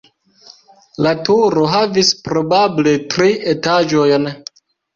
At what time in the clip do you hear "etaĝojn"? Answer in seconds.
3.55-4.31